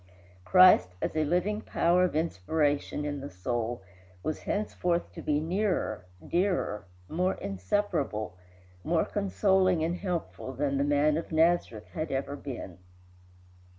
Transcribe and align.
Christ, 0.43 0.95
as 0.99 1.15
a 1.15 1.23
living 1.23 1.61
power 1.61 2.03
of 2.03 2.15
inspiration 2.15 3.05
in 3.05 3.19
the 3.19 3.29
soul, 3.29 3.83
was 4.23 4.39
henceforth 4.39 5.11
to 5.11 5.21
be 5.21 5.39
nearer, 5.39 6.07
dearer, 6.27 6.85
more 7.07 7.35
inseparable, 7.35 8.35
more 8.83 9.05
consoling 9.05 9.83
and 9.83 9.97
helpful 9.97 10.53
than 10.53 10.79
the 10.79 10.83
man 10.83 11.17
of 11.17 11.31
Nazareth 11.31 11.89
had 11.89 12.09
ever 12.11 12.35
been. 12.35 12.79